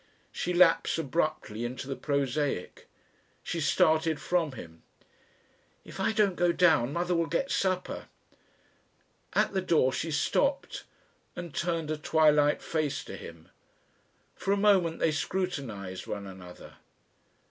She 0.31 0.51
lapsed 0.51 0.97
abruptly 0.97 1.63
into 1.63 1.87
the 1.87 1.95
prosaic. 1.95 2.87
She 3.43 3.61
started 3.61 4.19
from 4.19 4.53
him. 4.53 4.81
"If 5.85 5.99
I 5.99 6.11
don't 6.11 6.33
go 6.35 6.51
down, 6.51 6.91
Mother 6.91 7.13
will 7.13 7.27
get 7.27 7.51
supper..." 7.51 8.07
At 9.33 9.53
the 9.53 9.61
door 9.61 9.93
she 9.93 10.09
stopped 10.09 10.85
and 11.35 11.53
turned 11.53 11.91
a 11.91 11.97
twilight 11.97 12.63
face 12.63 13.03
to 13.03 13.15
him. 13.15 13.49
For 14.33 14.51
a 14.51 14.57
moment 14.57 14.97
they 14.97 15.11
scrutinised 15.11 16.07
one 16.07 16.25
another. 16.25 16.77